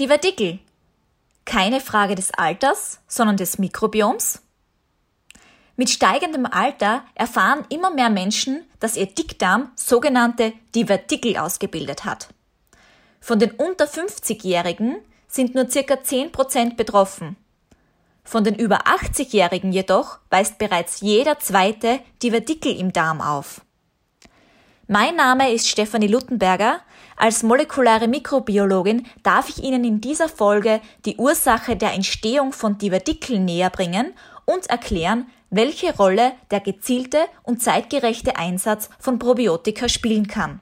Divertikel. 0.00 0.60
Keine 1.44 1.78
Frage 1.78 2.14
des 2.14 2.32
Alters, 2.32 3.00
sondern 3.06 3.36
des 3.36 3.58
Mikrobioms? 3.58 4.40
Mit 5.76 5.90
steigendem 5.90 6.46
Alter 6.46 7.04
erfahren 7.14 7.66
immer 7.68 7.90
mehr 7.90 8.08
Menschen, 8.08 8.64
dass 8.78 8.96
ihr 8.96 9.04
Dickdarm 9.04 9.70
sogenannte 9.74 10.54
Divertikel 10.74 11.36
ausgebildet 11.36 12.06
hat. 12.06 12.28
Von 13.20 13.40
den 13.40 13.50
unter 13.50 13.84
50-Jährigen 13.84 14.96
sind 15.28 15.54
nur 15.54 15.68
circa 15.68 15.96
10% 15.96 16.76
betroffen. 16.76 17.36
Von 18.24 18.42
den 18.42 18.54
über 18.54 18.86
80-Jährigen 18.86 19.70
jedoch 19.70 20.18
weist 20.30 20.56
bereits 20.56 21.02
jeder 21.02 21.40
zweite 21.40 22.00
Divertikel 22.22 22.74
im 22.74 22.94
Darm 22.94 23.20
auf. 23.20 23.60
Mein 24.86 25.14
Name 25.14 25.52
ist 25.52 25.68
Stefanie 25.68 26.08
Luttenberger. 26.08 26.80
Als 27.20 27.42
molekulare 27.42 28.08
Mikrobiologin 28.08 29.06
darf 29.22 29.50
ich 29.50 29.62
Ihnen 29.62 29.84
in 29.84 30.00
dieser 30.00 30.26
Folge 30.26 30.80
die 31.04 31.16
Ursache 31.16 31.76
der 31.76 31.92
Entstehung 31.92 32.54
von 32.54 32.78
Divertikeln 32.78 33.44
näher 33.44 33.68
bringen 33.68 34.14
und 34.46 34.70
erklären, 34.70 35.26
welche 35.50 35.94
Rolle 35.94 36.32
der 36.50 36.60
gezielte 36.60 37.18
und 37.42 37.62
zeitgerechte 37.62 38.36
Einsatz 38.36 38.88
von 38.98 39.18
Probiotika 39.18 39.90
spielen 39.90 40.28
kann. 40.28 40.60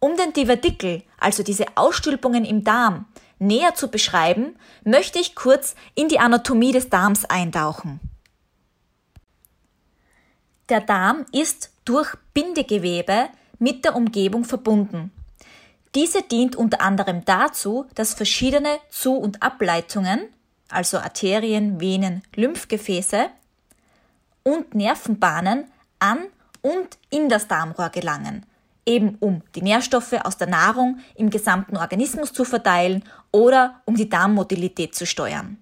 Um 0.00 0.16
den 0.16 0.32
Divertikel, 0.32 1.04
also 1.20 1.44
diese 1.44 1.66
Ausstülpungen 1.76 2.44
im 2.44 2.64
Darm, 2.64 3.06
näher 3.38 3.76
zu 3.76 3.86
beschreiben, 3.86 4.56
möchte 4.82 5.20
ich 5.20 5.36
kurz 5.36 5.76
in 5.94 6.08
die 6.08 6.18
Anatomie 6.18 6.72
des 6.72 6.88
Darms 6.88 7.24
eintauchen. 7.24 8.00
Der 10.70 10.80
Darm 10.80 11.24
ist 11.30 11.70
durch 11.84 12.16
Bindegewebe 12.34 13.28
mit 13.60 13.84
der 13.84 13.94
Umgebung 13.94 14.42
verbunden. 14.42 15.12
Diese 15.94 16.22
dient 16.22 16.54
unter 16.54 16.80
anderem 16.80 17.24
dazu, 17.24 17.86
dass 17.94 18.14
verschiedene 18.14 18.78
Zu- 18.90 19.16
und 19.16 19.42
Ableitungen, 19.42 20.20
also 20.68 20.98
Arterien, 20.98 21.80
Venen, 21.80 22.22
Lymphgefäße 22.36 23.28
und 24.44 24.74
Nervenbahnen 24.74 25.64
an 25.98 26.18
und 26.62 26.98
in 27.10 27.28
das 27.28 27.48
Darmrohr 27.48 27.88
gelangen, 27.90 28.46
eben 28.86 29.16
um 29.18 29.42
die 29.56 29.62
Nährstoffe 29.62 30.12
aus 30.24 30.36
der 30.36 30.46
Nahrung 30.46 31.00
im 31.16 31.28
gesamten 31.28 31.76
Organismus 31.76 32.32
zu 32.32 32.44
verteilen 32.44 33.02
oder 33.32 33.80
um 33.84 33.96
die 33.96 34.08
Darmmotilität 34.08 34.94
zu 34.94 35.06
steuern. 35.06 35.58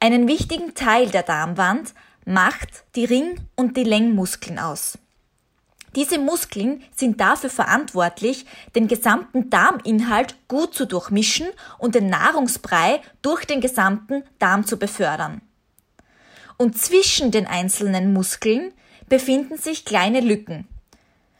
Einen 0.00 0.26
wichtigen 0.28 0.74
Teil 0.74 1.10
der 1.10 1.22
Darmwand 1.22 1.94
macht 2.24 2.84
die 2.96 3.04
Ring- 3.04 3.40
und 3.54 3.76
die 3.76 3.84
Längmuskeln 3.84 4.58
aus. 4.58 4.98
Diese 5.94 6.18
Muskeln 6.18 6.82
sind 6.94 7.20
dafür 7.20 7.50
verantwortlich, 7.50 8.46
den 8.74 8.88
gesamten 8.88 9.50
Darminhalt 9.50 10.36
gut 10.48 10.74
zu 10.74 10.86
durchmischen 10.86 11.48
und 11.78 11.94
den 11.94 12.08
Nahrungsbrei 12.08 13.02
durch 13.20 13.44
den 13.44 13.60
gesamten 13.60 14.24
Darm 14.38 14.66
zu 14.66 14.78
befördern. 14.78 15.42
Und 16.56 16.78
zwischen 16.78 17.30
den 17.30 17.46
einzelnen 17.46 18.12
Muskeln 18.12 18.72
befinden 19.08 19.58
sich 19.58 19.84
kleine 19.84 20.20
Lücken, 20.20 20.66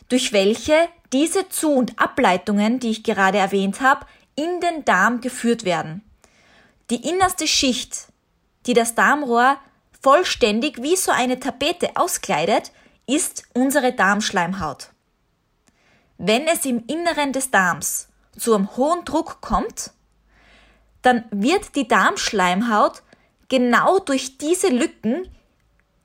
durch 0.08 0.32
welche 0.32 0.74
diese 1.12 1.48
Zu- 1.48 1.72
und 1.72 1.98
Ableitungen, 1.98 2.80
die 2.80 2.90
ich 2.90 3.04
gerade 3.04 3.38
erwähnt 3.38 3.80
habe, 3.80 4.06
in 4.34 4.60
den 4.60 4.84
Darm 4.84 5.20
geführt 5.20 5.64
werden. 5.64 6.02
Die 6.90 7.08
innerste 7.08 7.46
Schicht, 7.46 8.08
die 8.66 8.74
das 8.74 8.94
Darmrohr 8.94 9.56
vollständig 10.02 10.82
wie 10.82 10.96
so 10.96 11.12
eine 11.12 11.38
Tapete 11.38 11.90
auskleidet, 11.94 12.72
ist 13.06 13.44
unsere 13.54 13.92
Darmschleimhaut. 13.92 14.90
Wenn 16.18 16.46
es 16.46 16.64
im 16.64 16.84
Inneren 16.86 17.32
des 17.32 17.50
Darms 17.50 18.08
zu 18.38 18.54
einem 18.54 18.76
hohen 18.76 19.04
Druck 19.04 19.40
kommt, 19.40 19.92
dann 21.02 21.24
wird 21.30 21.74
die 21.74 21.88
Darmschleimhaut 21.88 23.02
genau 23.48 23.98
durch 23.98 24.38
diese 24.38 24.68
Lücken 24.68 25.28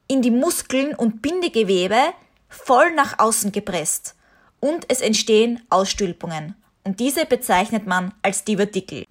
in 0.07 0.21
die 0.21 0.31
Muskeln 0.31 0.95
und 0.95 1.21
Bindegewebe 1.21 2.13
voll 2.49 2.94
nach 2.95 3.19
außen 3.19 3.51
gepresst 3.51 4.16
und 4.59 4.85
es 4.89 5.01
entstehen 5.01 5.61
Ausstülpungen 5.69 6.55
und 6.83 7.00
diese 7.00 7.25
bezeichnet 7.25 7.85
man 7.85 8.13
als 8.21 8.44
Divertikel. 8.44 9.05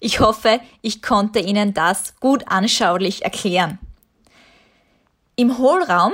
Ich 0.00 0.20
hoffe, 0.20 0.60
ich 0.82 1.02
konnte 1.02 1.38
Ihnen 1.38 1.74
das 1.74 2.16
gut 2.20 2.44
anschaulich 2.48 3.22
erklären. 3.22 3.78
Im 5.36 5.58
Hohlraum, 5.58 6.12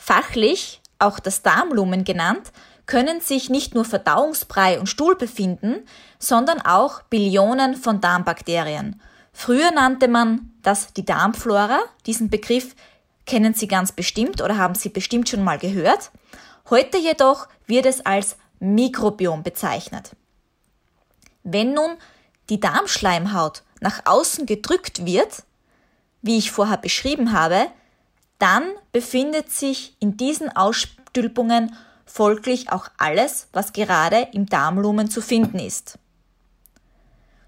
fachlich 0.00 0.80
auch 0.98 1.20
das 1.20 1.42
Darmlumen 1.42 2.04
genannt, 2.04 2.52
können 2.86 3.20
sich 3.20 3.50
nicht 3.50 3.74
nur 3.74 3.84
Verdauungsbrei 3.84 4.80
und 4.80 4.88
Stuhl 4.88 5.14
befinden, 5.14 5.86
sondern 6.18 6.60
auch 6.60 7.02
Billionen 7.02 7.76
von 7.76 8.00
Darmbakterien. 8.00 9.00
Früher 9.32 9.70
nannte 9.70 10.08
man 10.08 10.50
das 10.62 10.92
die 10.94 11.04
Darmflora. 11.04 11.78
Diesen 12.06 12.30
Begriff 12.30 12.74
kennen 13.26 13.54
Sie 13.54 13.68
ganz 13.68 13.92
bestimmt 13.92 14.42
oder 14.42 14.56
haben 14.56 14.74
Sie 14.74 14.88
bestimmt 14.88 15.28
schon 15.28 15.44
mal 15.44 15.58
gehört. 15.58 16.10
Heute 16.68 16.98
jedoch 16.98 17.46
wird 17.66 17.86
es 17.86 18.04
als 18.04 18.36
Mikrobiom 18.58 19.42
bezeichnet. 19.42 20.16
Wenn 21.44 21.74
nun 21.74 21.96
die 22.48 22.58
Darmschleimhaut 22.58 23.62
nach 23.80 24.02
außen 24.04 24.46
gedrückt 24.46 25.06
wird, 25.06 25.44
wie 26.22 26.38
ich 26.38 26.50
vorher 26.50 26.76
beschrieben 26.76 27.32
habe, 27.32 27.68
dann 28.40 28.64
befindet 28.90 29.52
sich 29.52 29.94
in 30.00 30.16
diesen 30.16 30.54
Ausstülpungen 30.56 31.76
folglich 32.06 32.72
auch 32.72 32.88
alles, 32.98 33.46
was 33.52 33.72
gerade 33.72 34.28
im 34.32 34.46
Darmlumen 34.46 35.10
zu 35.10 35.20
finden 35.20 35.60
ist. 35.60 35.98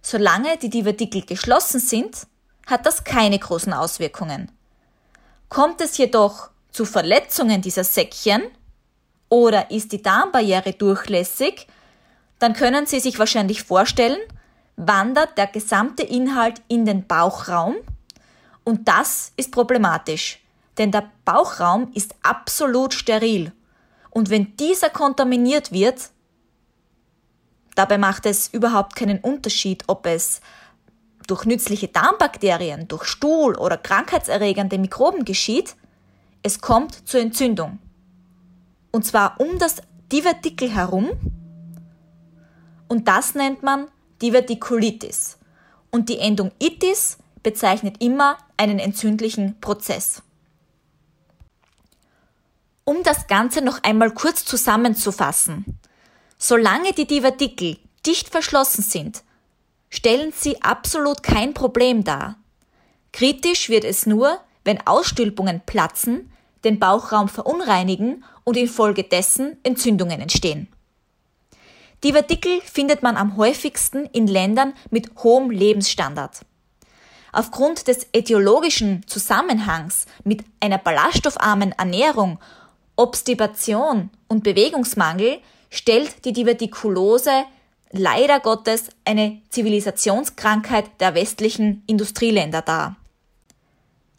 Solange 0.02 0.56
die 0.58 0.70
Divertikel 0.70 1.22
geschlossen 1.22 1.80
sind, 1.80 2.26
hat 2.66 2.86
das 2.86 3.04
keine 3.04 3.38
großen 3.38 3.72
Auswirkungen. 3.72 4.52
Kommt 5.48 5.80
es 5.80 5.96
jedoch 5.98 6.50
zu 6.70 6.84
Verletzungen 6.84 7.62
dieser 7.62 7.84
Säckchen 7.84 8.42
oder 9.28 9.70
ist 9.70 9.92
die 9.92 10.02
Darmbarriere 10.02 10.74
durchlässig, 10.74 11.66
dann 12.38 12.52
können 12.52 12.86
Sie 12.86 13.00
sich 13.00 13.18
wahrscheinlich 13.18 13.62
vorstellen, 13.62 14.18
wandert 14.76 15.38
der 15.38 15.46
gesamte 15.46 16.02
Inhalt 16.02 16.60
in 16.68 16.84
den 16.84 17.06
Bauchraum 17.06 17.76
und 18.64 18.88
das 18.88 19.32
ist 19.36 19.52
problematisch 19.52 20.42
denn 20.78 20.90
der 20.90 21.10
Bauchraum 21.24 21.90
ist 21.94 22.14
absolut 22.22 22.94
steril. 22.94 23.52
Und 24.10 24.30
wenn 24.30 24.56
dieser 24.56 24.90
kontaminiert 24.90 25.72
wird, 25.72 26.10
dabei 27.74 27.98
macht 27.98 28.26
es 28.26 28.48
überhaupt 28.48 28.96
keinen 28.96 29.18
Unterschied, 29.20 29.84
ob 29.86 30.06
es 30.06 30.40
durch 31.26 31.44
nützliche 31.44 31.88
Darmbakterien, 31.88 32.88
durch 32.88 33.04
Stuhl 33.04 33.56
oder 33.56 33.76
krankheitserregende 33.76 34.78
Mikroben 34.78 35.24
geschieht, 35.24 35.76
es 36.42 36.60
kommt 36.60 37.08
zur 37.08 37.20
Entzündung. 37.20 37.78
Und 38.90 39.06
zwar 39.06 39.40
um 39.40 39.58
das 39.58 39.76
Divertikel 40.10 40.70
herum. 40.70 41.10
Und 42.88 43.08
das 43.08 43.34
nennt 43.34 43.62
man 43.62 43.86
Divertikulitis. 44.20 45.38
Und 45.90 46.08
die 46.08 46.18
Endung 46.18 46.52
itis 46.58 47.18
bezeichnet 47.42 48.02
immer 48.02 48.36
einen 48.56 48.78
entzündlichen 48.78 49.58
Prozess. 49.60 50.22
Um 52.84 53.02
das 53.04 53.28
Ganze 53.28 53.62
noch 53.62 53.82
einmal 53.84 54.10
kurz 54.10 54.44
zusammenzufassen. 54.44 55.78
Solange 56.36 56.92
die 56.92 57.06
Divertikel 57.06 57.78
dicht 58.04 58.28
verschlossen 58.28 58.82
sind, 58.82 59.22
stellen 59.90 60.32
sie 60.36 60.62
absolut 60.62 61.22
kein 61.22 61.54
Problem 61.54 62.02
dar. 62.02 62.36
Kritisch 63.12 63.68
wird 63.68 63.84
es 63.84 64.06
nur, 64.06 64.40
wenn 64.64 64.84
Ausstülpungen 64.86 65.60
platzen, 65.64 66.32
den 66.64 66.78
Bauchraum 66.78 67.28
verunreinigen 67.28 68.24
und 68.44 68.56
infolgedessen 68.56 69.58
Entzündungen 69.62 70.20
entstehen. 70.20 70.68
Divertikel 72.02 72.60
findet 72.62 73.02
man 73.02 73.16
am 73.16 73.36
häufigsten 73.36 74.06
in 74.06 74.26
Ländern 74.26 74.74
mit 74.90 75.10
hohem 75.22 75.50
Lebensstandard. 75.50 76.40
Aufgrund 77.32 77.86
des 77.86 78.08
etiologischen 78.12 79.06
Zusammenhangs 79.06 80.06
mit 80.24 80.44
einer 80.60 80.78
ballaststoffarmen 80.78 81.72
Ernährung 81.72 82.38
Obstipation 82.96 84.10
und 84.28 84.44
Bewegungsmangel 84.44 85.40
stellt 85.70 86.24
die 86.24 86.32
Divertikulose 86.32 87.44
leider 87.90 88.40
Gottes 88.40 88.90
eine 89.04 89.40
Zivilisationskrankheit 89.50 91.00
der 91.00 91.14
westlichen 91.14 91.82
Industrieländer 91.86 92.62
dar. 92.62 92.96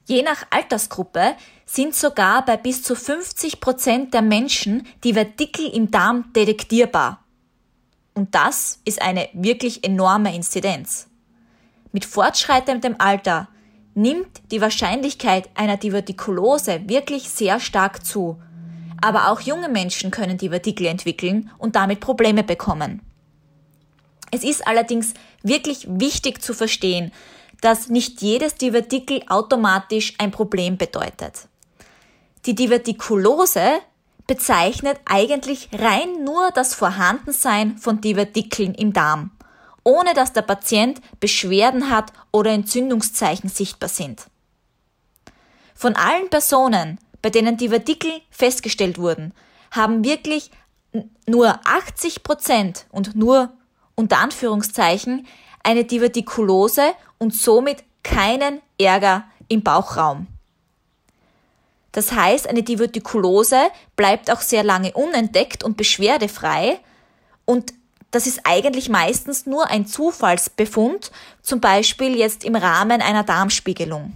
Je 0.06 0.22
nach 0.22 0.46
Altersgruppe 0.50 1.36
sind 1.66 1.96
sogar 1.96 2.44
bei 2.46 2.58
bis 2.58 2.84
zu 2.84 2.96
50 2.96 3.62
Prozent 3.62 4.14
der 4.14 4.22
Menschen 4.22 4.86
Divertikel 5.04 5.68
im 5.68 5.92
Darm 5.92 6.34
detektierbar. 6.34 7.24
Und 8.14 8.36
das 8.36 8.80
ist 8.86 9.02
eine 9.02 9.30
wirklich 9.34 9.84
enorme 9.84 10.36
Inzidenz. 10.36 11.08
Mit 11.94 12.06
fortschreitendem 12.06 12.96
Alter 13.00 13.48
nimmt 13.96 14.52
die 14.52 14.62
Wahrscheinlichkeit 14.62 15.50
einer 15.56 15.78
Divertikulose 15.78 16.82
wirklich 16.88 17.30
sehr 17.30 17.60
stark 17.60 18.06
zu 18.06 18.42
aber 19.04 19.28
auch 19.28 19.42
junge 19.42 19.68
Menschen 19.68 20.12
können 20.12 20.38
Divertikel 20.38 20.88
entwickeln 20.88 21.52
und 21.58 21.76
damit 21.76 22.00
Probleme 22.00 22.42
bekommen. 22.42 23.02
Es 24.32 24.46
ist 24.46 24.66
allerdings 24.66 25.14
wirklich 25.42 25.86
wichtig 25.90 26.42
zu 26.42 26.54
verstehen, 26.54 27.12
dass 27.60 27.90
nicht 27.90 28.22
jedes 28.22 28.56
Divertikel 28.56 29.22
automatisch 29.28 30.14
ein 30.20 30.32
Problem 30.32 30.78
bedeutet. 30.78 31.50
Die 32.46 32.56
Divertikulose 32.56 33.80
bezeichnet 34.26 35.02
eigentlich 35.04 35.68
rein 35.74 36.24
nur 36.24 36.52
das 36.52 36.74
Vorhandensein 36.74 37.78
von 37.78 38.00
Divertikeln 38.00 38.74
im 38.74 38.94
Darm, 38.94 39.32
ohne 39.84 40.14
dass 40.14 40.32
der 40.32 40.44
Patient 40.44 41.02
Beschwerden 41.20 41.90
hat 41.90 42.14
oder 42.32 42.52
Entzündungszeichen 42.52 43.50
sichtbar 43.50 43.90
sind. 43.90 44.28
Von 45.76 45.98
allen 45.98 46.30
Personen, 46.30 47.00
bei 47.24 47.32
denen 47.32 47.58
Divertikel 47.58 48.12
festgestellt 48.30 49.00
wurden, 49.00 49.34
haben 49.72 50.04
wirklich 50.04 50.52
nur 51.26 51.60
80 51.66 52.22
Prozent 52.22 52.86
und 52.92 53.16
nur 53.16 53.52
unter 53.96 54.20
Anführungszeichen 54.20 55.26
eine 55.64 55.86
Divertikulose 55.86 56.94
und 57.18 57.34
somit 57.34 57.84
keinen 58.04 58.62
Ärger 58.78 59.24
im 59.48 59.64
Bauchraum. 59.64 60.28
Das 61.94 62.12
heißt, 62.12 62.48
eine 62.48 62.62
Divertikulose 62.62 63.70
bleibt 63.96 64.30
auch 64.30 64.42
sehr 64.42 64.64
lange 64.64 64.92
unentdeckt 64.92 65.64
und 65.64 65.78
beschwerdefrei 65.78 66.80
und 67.46 67.74
das 68.12 68.28
ist 68.28 68.42
eigentlich 68.44 68.90
meistens 68.90 69.46
nur 69.46 69.70
ein 69.72 69.88
Zufallsbefund, 69.88 71.12
zum 71.42 71.62
Beispiel 71.62 72.16
jetzt 72.16 72.44
im 72.44 72.56
Rahmen 72.56 73.02
einer 73.02 73.24
Darmspiegelung. 73.24 74.14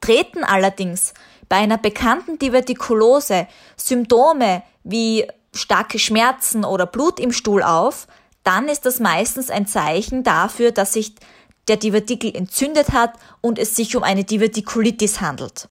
Treten 0.00 0.42
allerdings 0.42 1.14
bei 1.52 1.58
einer 1.58 1.76
bekannten 1.76 2.38
Divertikulose 2.38 3.46
Symptome 3.76 4.62
wie 4.84 5.28
starke 5.54 5.98
Schmerzen 5.98 6.64
oder 6.64 6.86
Blut 6.86 7.20
im 7.20 7.30
Stuhl 7.30 7.62
auf, 7.62 8.06
dann 8.42 8.68
ist 8.70 8.86
das 8.86 9.00
meistens 9.00 9.50
ein 9.50 9.66
Zeichen 9.66 10.22
dafür, 10.22 10.72
dass 10.72 10.94
sich 10.94 11.14
der 11.68 11.76
Divertikel 11.76 12.34
entzündet 12.34 12.92
hat 12.92 13.12
und 13.42 13.58
es 13.58 13.76
sich 13.76 13.94
um 13.94 14.02
eine 14.02 14.24
Divertikulitis 14.24 15.20
handelt. 15.20 15.68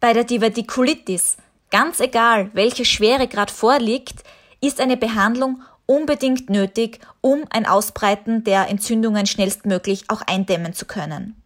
Bei 0.00 0.12
der 0.12 0.24
Divertikulitis, 0.24 1.36
ganz 1.70 2.00
egal 2.00 2.50
welche 2.54 2.84
Schwere 2.84 3.28
gerade 3.28 3.52
vorliegt, 3.52 4.24
ist 4.60 4.80
eine 4.80 4.96
Behandlung 4.96 5.62
unbedingt 5.86 6.50
nötig, 6.50 6.98
um 7.20 7.44
ein 7.50 7.64
Ausbreiten 7.64 8.42
der 8.42 8.68
Entzündungen 8.68 9.26
schnellstmöglich 9.26 10.06
auch 10.08 10.22
eindämmen 10.22 10.74
zu 10.74 10.84
können. 10.84 11.40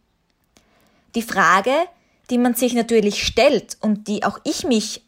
Die 1.14 1.20
Frage, 1.20 1.74
die 2.30 2.38
man 2.38 2.54
sich 2.54 2.74
natürlich 2.74 3.26
stellt 3.26 3.76
und 3.80 4.08
die 4.08 4.24
auch 4.24 4.38
ich 4.44 4.64
mich 4.64 5.02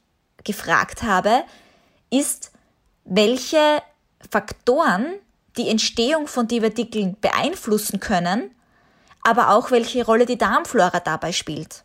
gefragt 0.45 1.03
habe, 1.03 1.45
ist, 2.11 2.53
welche 3.05 3.83
Faktoren 4.31 5.07
die 5.57 5.69
Entstehung 5.69 6.27
von 6.27 6.49
Divertikeln 6.49 7.17
beeinflussen 7.21 8.01
können, 8.01 8.51
aber 9.23 9.51
auch 9.51 9.71
welche 9.71 10.05
Rolle 10.05 10.27
die 10.27 10.39
Darmflora 10.39 11.01
dabei 11.01 11.33
spielt. 11.33 11.85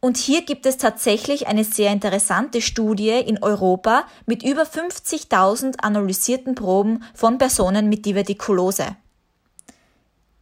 Und 0.00 0.18
hier 0.18 0.44
gibt 0.44 0.66
es 0.66 0.76
tatsächlich 0.76 1.46
eine 1.46 1.64
sehr 1.64 1.90
interessante 1.90 2.60
Studie 2.60 3.10
in 3.10 3.42
Europa 3.42 4.04
mit 4.26 4.42
über 4.42 4.62
50.000 4.62 5.80
analysierten 5.80 6.54
Proben 6.54 7.02
von 7.14 7.38
Personen 7.38 7.88
mit 7.88 8.04
Divertikulose. 8.04 8.96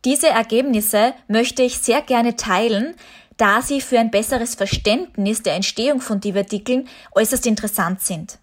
Diese 0.05 0.29
Ergebnisse 0.29 1.15
möchte 1.29 1.63
ich 1.63 1.79
sehr 1.79 2.03
gerne 2.03 2.37
teilen, 2.37 2.95
da 3.37 3.63
sie 3.63 3.81
für 3.81 3.99
ein 3.99 4.11
besseres 4.11 4.55
Verständnis 4.55 5.43
der 5.43 5.55
Entstehung 5.55 6.01
von 6.01 6.21
Divertikeln 6.21 6.89
äußerst 7.13 7.47
interessant 7.47 8.01
sind. 8.01 8.39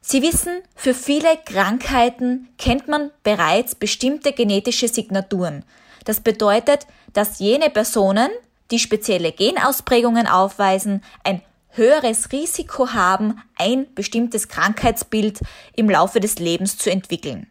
Sie 0.00 0.22
wissen, 0.22 0.62
für 0.76 0.94
viele 0.94 1.36
Krankheiten 1.44 2.48
kennt 2.58 2.86
man 2.86 3.10
bereits 3.24 3.74
bestimmte 3.74 4.32
genetische 4.32 4.86
Signaturen. 4.86 5.64
Das 6.04 6.20
bedeutet, 6.20 6.86
dass 7.12 7.40
jene 7.40 7.70
Personen, 7.70 8.30
die 8.70 8.78
spezielle 8.78 9.32
Genausprägungen 9.32 10.28
aufweisen, 10.28 11.02
ein 11.24 11.42
höheres 11.70 12.30
Risiko 12.30 12.92
haben, 12.92 13.42
ein 13.56 13.92
bestimmtes 13.94 14.48
Krankheitsbild 14.48 15.40
im 15.74 15.90
Laufe 15.90 16.20
des 16.20 16.38
Lebens 16.38 16.78
zu 16.78 16.90
entwickeln. 16.90 17.48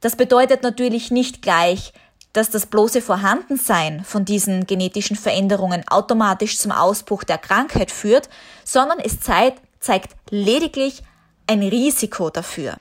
Das 0.00 0.16
bedeutet 0.16 0.62
natürlich 0.62 1.10
nicht 1.10 1.42
gleich, 1.42 1.92
dass 2.32 2.50
das 2.50 2.66
bloße 2.66 3.00
Vorhandensein 3.00 4.04
von 4.04 4.24
diesen 4.24 4.66
genetischen 4.66 5.16
Veränderungen 5.16 5.86
automatisch 5.88 6.58
zum 6.58 6.72
Ausbruch 6.72 7.24
der 7.24 7.38
Krankheit 7.38 7.90
führt, 7.90 8.28
sondern 8.64 8.98
es 8.98 9.20
zeigt, 9.20 9.62
zeigt 9.80 10.14
lediglich 10.30 11.02
ein 11.46 11.62
Risiko 11.62 12.30
dafür. 12.30 12.76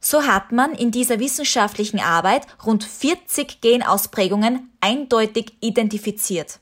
So 0.00 0.24
hat 0.24 0.50
man 0.50 0.72
in 0.72 0.90
dieser 0.90 1.20
wissenschaftlichen 1.20 2.00
Arbeit 2.00 2.46
rund 2.64 2.82
40 2.82 3.60
Genausprägungen 3.60 4.72
eindeutig 4.80 5.54
identifiziert. 5.60 6.58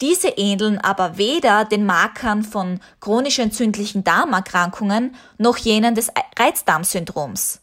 Diese 0.00 0.28
ähneln 0.30 0.78
aber 0.78 1.16
weder 1.16 1.64
den 1.64 1.86
Markern 1.86 2.42
von 2.42 2.80
chronisch 2.98 3.38
entzündlichen 3.38 4.02
Darmerkrankungen 4.02 5.14
noch 5.38 5.56
jenen 5.56 5.94
des 5.94 6.10
Reizdarmsyndroms. 6.36 7.60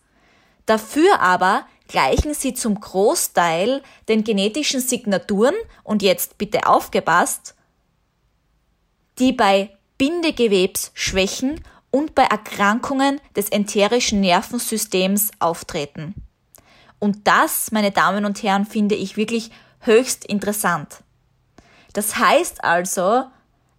Dafür 0.66 1.20
aber 1.20 1.66
gleichen 1.90 2.34
sie 2.34 2.54
zum 2.54 2.80
Großteil 2.80 3.82
den 4.08 4.24
genetischen 4.24 4.80
Signaturen 4.80 5.56
und 5.84 6.02
jetzt 6.02 6.38
bitte 6.38 6.68
aufgepasst, 6.68 7.56
die 9.18 9.34
bei 9.34 9.76
Bindegewebsschwächen 9.98 11.62
und 11.92 12.16
bei 12.16 12.24
Erkrankungen 12.24 13.20
des 13.36 13.50
enterischen 13.50 14.22
Nervensystems 14.22 15.32
auftreten. 15.40 16.14
Und 17.00 17.28
das, 17.28 17.72
meine 17.72 17.92
Damen 17.92 18.24
und 18.24 18.44
Herren, 18.44 18.66
finde 18.66 18.96
ich 18.96 19.18
wirklich 19.18 19.52
höchst 19.80 20.24
interessant. 20.24 21.04
Das 21.94 22.18
heißt 22.18 22.64
also, 22.64 23.26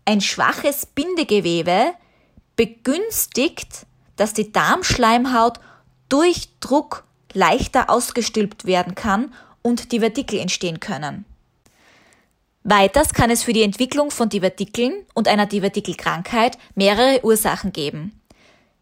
ein 0.05 0.21
schwaches 0.21 0.85
Bindegewebe 0.85 1.93
begünstigt, 2.57 3.87
dass 4.17 4.35
die 4.35 4.51
Darmschleimhaut 4.51 5.61
durch 6.09 6.49
Druck 6.59 7.05
leichter 7.35 7.91
ausgestülpt 7.91 8.65
werden 8.65 8.95
kann 8.95 9.33
und 9.63 9.93
Divertikel 9.93 10.39
entstehen 10.39 10.81
können. 10.81 11.25
Weiters 12.63 13.15
kann 13.15 13.31
es 13.31 13.43
für 13.43 13.53
die 13.53 13.63
Entwicklung 13.63 14.11
von 14.11 14.29
Divertikeln 14.29 15.07
und 15.15 15.29
einer 15.29 15.47
Divertikelkrankheit 15.47 16.59
mehrere 16.75 17.25
Ursachen 17.25 17.73
geben. 17.73 18.21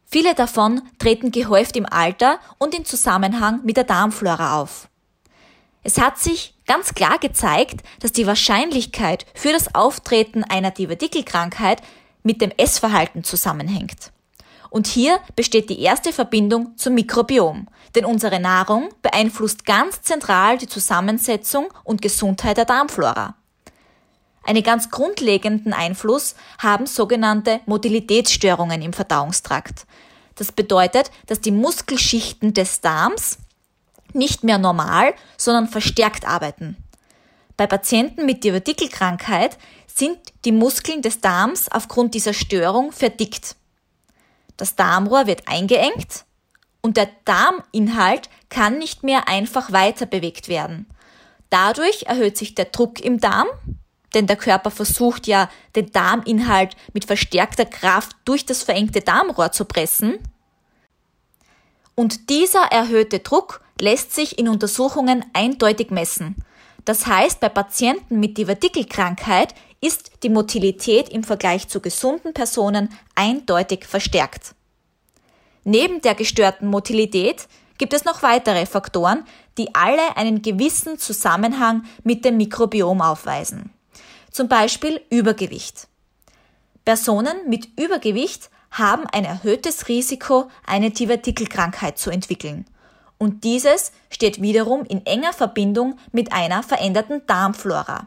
Viele 0.05 0.35
davon 0.35 0.83
treten 0.99 1.31
gehäuft 1.31 1.77
im 1.77 1.87
Alter 1.87 2.41
und 2.59 2.75
in 2.75 2.85
Zusammenhang 2.85 3.61
mit 3.65 3.77
der 3.77 3.85
Darmflora 3.85 4.61
auf. 4.61 4.89
Es 5.85 5.99
hat 5.99 6.19
sich 6.19 6.55
ganz 6.67 6.95
klar 6.95 7.19
gezeigt, 7.19 7.83
dass 8.01 8.13
die 8.13 8.27
Wahrscheinlichkeit 8.27 9.27
für 9.35 9.53
das 9.53 9.75
Auftreten 9.75 10.45
einer 10.45 10.71
Divertikelkrankheit 10.71 11.83
mit 12.23 12.41
dem 12.41 12.51
Essverhalten 12.57 13.23
zusammenhängt. 13.23 14.13
Und 14.71 14.87
hier 14.87 15.19
besteht 15.35 15.71
die 15.71 15.81
erste 15.81 16.13
Verbindung 16.13 16.77
zum 16.77 16.95
Mikrobiom, 16.95 17.69
denn 17.95 18.05
unsere 18.05 18.39
Nahrung 18.41 18.91
beeinflusst 19.03 19.65
ganz 19.65 20.03
zentral 20.03 20.59
die 20.59 20.69
Zusammensetzung 20.69 21.69
und 21.85 22.03
Gesundheit 22.03 22.59
der 22.59 22.65
Darmflora. 22.67 23.35
Einen 24.45 24.63
ganz 24.63 24.91
grundlegenden 24.91 25.73
Einfluss 25.73 26.35
haben 26.59 26.87
sogenannte 26.87 27.61
Motilitätsstörungen 27.67 28.81
im 28.81 28.93
Verdauungstrakt. 28.93 29.87
Das 30.37 30.53
bedeutet, 30.53 31.11
dass 31.27 31.41
die 31.41 31.51
Muskelschichten 31.51 32.55
des 32.55 32.81
Darms 32.81 33.39
nicht 34.15 34.45
mehr 34.45 34.59
normal, 34.59 35.15
sondern 35.37 35.69
verstärkt 35.69 36.27
arbeiten. 36.27 36.77
Bei 37.59 37.67
Patienten 37.67 38.25
mit 38.25 38.45
Divertikelkrankheit 38.45 39.59
sind 39.87 40.17
die 40.45 40.53
Muskeln 40.53 41.03
des 41.03 41.21
Darms 41.21 41.71
aufgrund 41.71 42.15
dieser 42.15 42.33
Störung 42.33 42.93
verdickt. 42.93 43.58
Das 44.59 44.77
Darmrohr 44.77 45.27
wird 45.27 45.49
eingeengt 45.49 46.27
und 46.83 46.99
der 46.99 47.09
Darminhalt 47.25 48.29
kann 48.51 48.77
nicht 48.77 49.03
mehr 49.03 49.29
einfach 49.29 49.73
weiter 49.73 50.05
bewegt 50.05 50.49
werden. 50.49 50.87
Dadurch 51.49 52.03
erhöht 52.03 52.37
sich 52.37 52.55
der 52.55 52.67
Druck 52.67 53.01
im 53.01 53.21
Darm, 53.21 53.47
denn 54.15 54.27
der 54.27 54.37
Körper 54.37 54.71
versucht 54.71 55.27
ja, 55.27 55.49
den 55.77 55.93
Darminhalt 55.93 56.77
mit 56.93 57.05
verstärkter 57.05 57.65
Kraft 57.65 58.17
durch 58.25 58.45
das 58.45 58.63
verengte 58.63 59.01
Darmrohr 59.01 59.53
zu 59.53 59.65
pressen. 59.65 60.19
Und 61.95 62.29
dieser 62.29 62.65
erhöhte 62.65 63.21
Druck 63.21 63.63
lässt 63.81 64.15
sich 64.15 64.39
in 64.39 64.49
Untersuchungen 64.49 65.25
eindeutig 65.33 65.91
messen. 65.91 66.37
Das 66.85 67.07
heißt, 67.07 67.41
bei 67.41 67.49
Patienten 67.49 68.19
mit 68.19 68.39
Divertikelkrankheit 68.39 69.55
ist 69.81 70.11
die 70.23 70.29
Motilität 70.29 71.09
im 71.09 71.23
Vergleich 71.25 71.69
zu 71.69 71.81
gesunden 71.81 72.35
Personen 72.35 72.89
eindeutig 73.15 73.85
verstärkt. 73.85 74.55
Neben 75.65 76.01
der 76.01 76.15
gestörten 76.15 76.69
Motilität 76.69 77.47
gibt 77.79 77.93
es 77.93 78.05
noch 78.05 78.23
weitere 78.23 78.67
Faktoren, 78.67 79.25
die 79.57 79.75
alle 79.75 80.17
einen 80.17 80.43
gewissen 80.43 80.99
Zusammenhang 80.99 81.85
mit 82.03 82.25
dem 82.25 82.37
Mikrobiom 82.37 83.01
aufweisen. 83.01 83.71
Zum 84.31 84.49
Beispiel 84.49 85.01
Übergewicht. 85.11 85.89
Personen 86.85 87.49
mit 87.49 87.69
Übergewicht 87.79 88.51
haben 88.71 89.07
ein 89.13 89.25
erhöhtes 89.25 89.89
Risiko, 89.89 90.51
eine 90.67 90.91
Divertikelkrankheit 90.91 91.99
zu 91.99 92.11
entwickeln. 92.11 92.67
Und 93.19 93.45
dieses 93.45 93.93
steht 94.11 94.41
wiederum 94.41 94.85
in 94.85 95.05
enger 95.05 95.33
Verbindung 95.33 95.99
mit 96.13 96.33
einer 96.33 96.63
veränderten 96.63 97.27
Darmflora. 97.27 98.07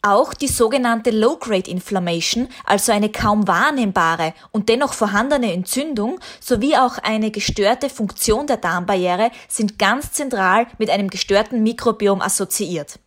Auch 0.00 0.32
die 0.32 0.48
sogenannte 0.48 1.10
Low-Grade 1.10 1.68
Inflammation, 1.68 2.48
also 2.64 2.92
eine 2.92 3.10
kaum 3.10 3.48
wahrnehmbare 3.48 4.32
und 4.52 4.68
dennoch 4.68 4.92
vorhandene 4.92 5.52
Entzündung, 5.52 6.20
sowie 6.40 6.76
auch 6.76 6.98
eine 6.98 7.32
gestörte 7.32 7.90
Funktion 7.90 8.46
der 8.46 8.58
Darmbarriere 8.58 9.32
sind 9.48 9.78
ganz 9.78 10.12
zentral 10.12 10.68
mit 10.78 10.88
einem 10.88 11.08
gestörten 11.10 11.64
Mikrobiom 11.64 12.22
assoziiert. 12.22 13.00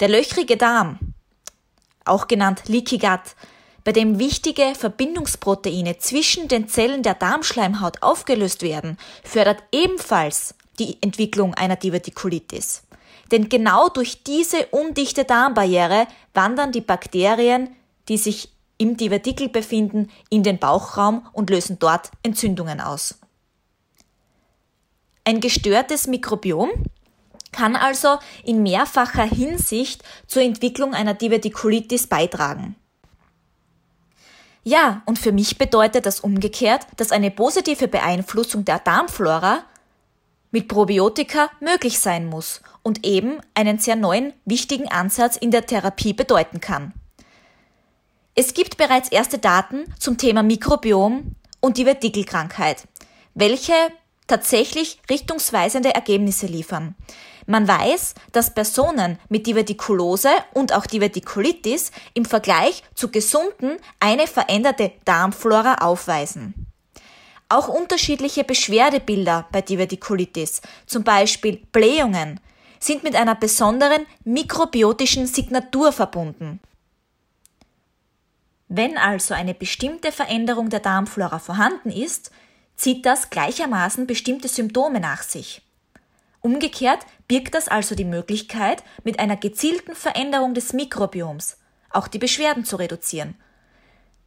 Der 0.00 0.08
löchrige 0.08 0.58
Darm, 0.58 0.98
auch 2.04 2.28
genannt 2.28 2.64
Leaky 2.66 2.98
Gut, 2.98 3.34
bei 3.84 3.92
dem 3.92 4.18
wichtige 4.18 4.74
Verbindungsproteine 4.74 5.98
zwischen 5.98 6.48
den 6.48 6.68
Zellen 6.68 7.02
der 7.02 7.14
Darmschleimhaut 7.14 8.02
aufgelöst 8.02 8.62
werden, 8.62 8.98
fördert 9.22 9.62
ebenfalls 9.72 10.54
die 10.78 10.96
Entwicklung 11.02 11.54
einer 11.54 11.76
Divertikulitis. 11.76 12.83
Denn 13.30 13.48
genau 13.48 13.88
durch 13.88 14.22
diese 14.22 14.66
undichte 14.66 15.24
Darmbarriere 15.24 16.06
wandern 16.34 16.72
die 16.72 16.80
Bakterien, 16.80 17.74
die 18.08 18.18
sich 18.18 18.50
im 18.76 18.96
Divertikel 18.96 19.48
befinden, 19.48 20.10
in 20.30 20.42
den 20.42 20.58
Bauchraum 20.58 21.26
und 21.32 21.50
lösen 21.50 21.78
dort 21.78 22.10
Entzündungen 22.22 22.80
aus. 22.80 23.18
Ein 25.24 25.40
gestörtes 25.40 26.06
Mikrobiom 26.06 26.70
kann 27.52 27.76
also 27.76 28.18
in 28.42 28.62
mehrfacher 28.62 29.24
Hinsicht 29.24 30.02
zur 30.26 30.42
Entwicklung 30.42 30.92
einer 30.92 31.14
Divertikulitis 31.14 32.08
beitragen. 32.08 32.74
Ja, 34.64 35.02
und 35.06 35.18
für 35.18 35.32
mich 35.32 35.56
bedeutet 35.56 36.06
das 36.06 36.20
umgekehrt, 36.20 36.86
dass 36.96 37.12
eine 37.12 37.30
positive 37.30 37.86
Beeinflussung 37.86 38.64
der 38.64 38.80
Darmflora 38.80 39.64
mit 40.50 40.68
Probiotika 40.68 41.50
möglich 41.60 41.98
sein 42.00 42.26
muss 42.26 42.60
und 42.84 43.04
eben 43.04 43.40
einen 43.54 43.78
sehr 43.78 43.96
neuen, 43.96 44.32
wichtigen 44.44 44.88
Ansatz 44.88 45.36
in 45.36 45.50
der 45.50 45.66
Therapie 45.66 46.12
bedeuten 46.12 46.60
kann. 46.60 46.92
Es 48.36 48.54
gibt 48.54 48.76
bereits 48.76 49.08
erste 49.08 49.38
Daten 49.38 49.92
zum 49.98 50.18
Thema 50.18 50.44
Mikrobiom 50.44 51.34
und 51.60 51.78
Divertikelkrankheit, 51.78 52.86
welche 53.34 53.72
tatsächlich 54.26 55.00
richtungsweisende 55.10 55.94
Ergebnisse 55.94 56.46
liefern. 56.46 56.94
Man 57.46 57.68
weiß, 57.68 58.14
dass 58.32 58.54
Personen 58.54 59.18
mit 59.28 59.46
Divertikulose 59.46 60.30
und 60.54 60.72
auch 60.72 60.86
Divertikulitis 60.86 61.90
im 62.14 62.24
Vergleich 62.24 62.82
zu 62.94 63.10
gesunden 63.10 63.76
eine 64.00 64.26
veränderte 64.26 64.92
Darmflora 65.04 65.76
aufweisen. 65.76 66.66
Auch 67.50 67.68
unterschiedliche 67.68 68.44
Beschwerdebilder 68.44 69.46
bei 69.52 69.60
Divertikulitis, 69.60 70.62
zum 70.86 71.04
Beispiel 71.04 71.60
Blähungen, 71.70 72.40
sind 72.84 73.02
mit 73.02 73.16
einer 73.16 73.34
besonderen 73.34 74.06
mikrobiotischen 74.24 75.26
Signatur 75.26 75.92
verbunden. 75.92 76.60
Wenn 78.68 78.98
also 78.98 79.34
eine 79.34 79.54
bestimmte 79.54 80.12
Veränderung 80.12 80.70
der 80.70 80.80
Darmflora 80.80 81.38
vorhanden 81.38 81.90
ist, 81.90 82.30
zieht 82.76 83.06
das 83.06 83.30
gleichermaßen 83.30 84.06
bestimmte 84.06 84.48
Symptome 84.48 85.00
nach 85.00 85.22
sich. 85.22 85.62
Umgekehrt 86.40 87.00
birgt 87.28 87.54
das 87.54 87.68
also 87.68 87.94
die 87.94 88.04
Möglichkeit, 88.04 88.82
mit 89.02 89.18
einer 89.18 89.36
gezielten 89.36 89.94
Veränderung 89.94 90.54
des 90.54 90.72
Mikrobioms 90.72 91.58
auch 91.90 92.08
die 92.08 92.18
Beschwerden 92.18 92.64
zu 92.64 92.76
reduzieren 92.76 93.36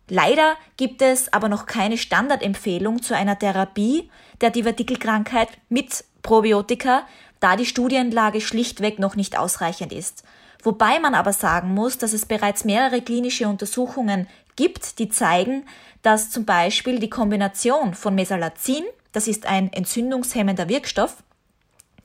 Leider 0.09 0.55
gibt 0.77 1.01
es 1.01 1.31
aber 1.33 1.49
noch 1.49 1.65
keine 1.65 1.97
Standardempfehlung 1.97 3.01
zu 3.01 3.15
einer 3.15 3.37
Therapie 3.37 4.09
der 4.39 4.51
Divertikelkrankheit 4.51 5.49
mit 5.69 6.05
Probiotika, 6.21 7.05
da 7.39 7.55
die 7.55 7.65
Studienlage 7.65 8.41
schlichtweg 8.41 8.99
noch 8.99 9.15
nicht 9.15 9.37
ausreichend 9.37 9.91
ist. 9.91 10.23
Wobei 10.63 10.99
man 10.99 11.15
aber 11.15 11.33
sagen 11.33 11.73
muss, 11.73 11.97
dass 11.97 12.13
es 12.13 12.25
bereits 12.25 12.65
mehrere 12.65 13.01
klinische 13.01 13.47
Untersuchungen 13.47 14.27
gibt, 14.55 14.99
die 14.99 15.09
zeigen, 15.09 15.65
dass 16.01 16.29
zum 16.29 16.45
Beispiel 16.45 16.99
die 16.99 17.09
Kombination 17.09 17.93
von 17.93 18.15
Mesalazin, 18.15 18.83
das 19.11 19.27
ist 19.27 19.45
ein 19.45 19.71
entzündungshemmender 19.71 20.67
Wirkstoff, 20.67 21.23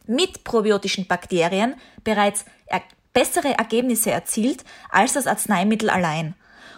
mit 0.06 0.44
probiotischen 0.44 1.06
Bakterien 1.06 1.74
bereits 2.04 2.44
bessere 3.12 3.56
Ergebnisse 3.58 4.10
erzielt 4.10 4.64
als 4.90 5.12
das 5.12 5.26
Arzneimittel 5.26 5.90
allein. 5.90 6.34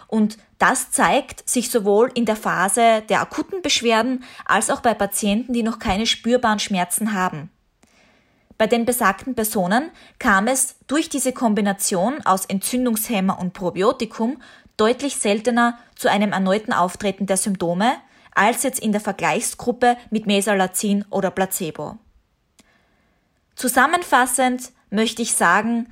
Und 0.07 0.37
das 0.59 0.91
zeigt 0.91 1.47
sich 1.49 1.69
sowohl 1.71 2.11
in 2.13 2.25
der 2.25 2.35
Phase 2.35 3.03
der 3.09 3.21
akuten 3.21 3.61
Beschwerden 3.61 4.23
als 4.45 4.69
auch 4.69 4.81
bei 4.81 4.93
Patienten, 4.93 5.53
die 5.53 5.63
noch 5.63 5.79
keine 5.79 6.05
spürbaren 6.05 6.59
Schmerzen 6.59 7.13
haben. 7.13 7.49
Bei 8.57 8.67
den 8.67 8.85
besagten 8.85 9.35
Personen 9.35 9.91
kam 10.17 10.47
es 10.47 10.75
durch 10.87 11.09
diese 11.09 11.33
Kombination 11.33 12.25
aus 12.25 12.45
Entzündungshemmer 12.45 13.37
und 13.39 13.53
Probiotikum 13.53 14.41
deutlich 14.77 15.17
seltener 15.17 15.77
zu 15.95 16.09
einem 16.09 16.31
erneuten 16.31 16.71
Auftreten 16.71 17.25
der 17.25 17.37
Symptome 17.37 17.93
als 18.33 18.63
jetzt 18.63 18.79
in 18.79 18.91
der 18.91 19.01
Vergleichsgruppe 19.01 19.97
mit 20.09 20.27
Mesalazin 20.27 21.05
oder 21.09 21.31
Placebo. 21.31 21.97
Zusammenfassend 23.55 24.71
möchte 24.89 25.21
ich 25.21 25.33
sagen, 25.33 25.87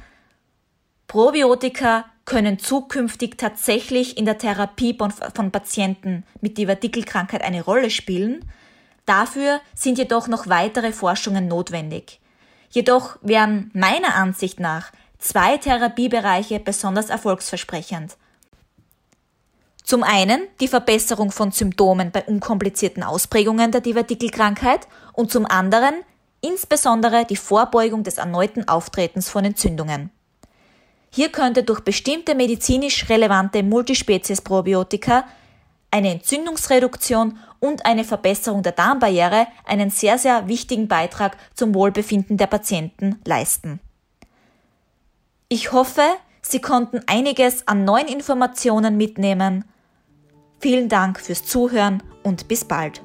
Probiotika 1.08 2.06
können 2.26 2.60
zukünftig 2.60 3.38
tatsächlich 3.38 4.18
in 4.18 4.26
der 4.26 4.38
Therapie 4.38 4.98
von 4.98 5.52
Patienten 5.52 6.26
mit 6.42 6.58
Divertikelkrankheit 6.58 7.42
eine 7.42 7.64
Rolle 7.64 7.90
spielen. 7.90 8.50
Dafür 9.06 9.60
sind 9.76 9.98
jedoch 9.98 10.28
noch 10.28 10.48
weitere 10.48 10.94
Forschungen 10.94 11.48
notwendig. 11.48 12.20
Jedoch 12.74 13.18
wären 13.22 13.70
meiner 13.76 14.16
Ansicht 14.16 14.60
nach 14.60 14.92
zwei 15.20 15.58
Therapiebereiche 15.58 16.60
besonders 16.60 17.12
erfolgsversprechend. 17.12 18.18
Zum 19.84 20.02
einen 20.02 20.42
die 20.60 20.68
Verbesserung 20.68 21.32
von 21.32 21.52
Symptomen 21.52 22.12
bei 22.12 22.24
unkomplizierten 22.24 23.04
Ausprägungen 23.04 23.72
der 23.72 23.82
Divertikelkrankheit 23.82 24.88
und 25.14 25.32
zum 25.32 25.46
anderen 25.46 25.94
insbesondere 26.42 27.26
die 27.26 27.36
Vorbeugung 27.36 28.04
des 28.04 28.18
erneuten 28.18 28.68
Auftretens 28.68 29.30
von 29.30 29.46
Entzündungen. 29.46 30.10
Hier 31.12 31.32
könnte 31.32 31.62
durch 31.62 31.82
bestimmte 31.82 32.34
medizinisch 32.34 33.08
relevante 33.08 33.62
Multispezies-Probiotika 33.62 35.26
eine 35.92 36.10
Entzündungsreduktion 36.10 37.38
und 37.64 37.86
eine 37.86 38.04
Verbesserung 38.04 38.62
der 38.62 38.74
Darmbarriere 38.74 39.48
einen 39.64 39.90
sehr, 39.90 40.18
sehr 40.18 40.50
wichtigen 40.50 40.90
Beitrag 40.90 41.38
zum 41.54 41.74
Wohlbefinden 41.74 42.36
der 42.36 42.48
Patienten 42.48 43.22
leisten. 43.26 43.80
Ich 45.48 45.72
hoffe, 45.72 46.04
Sie 46.42 46.60
konnten 46.60 47.00
einiges 47.08 47.66
an 47.70 47.86
neuen 47.86 48.10
Informationen 48.10 48.98
mitnehmen. 48.98 49.64
Vielen 50.60 50.90
Dank 50.90 51.22
fürs 51.22 51.46
Zuhören 51.46 52.04
und 52.24 52.50
bis 52.50 52.66
bald. 52.66 53.02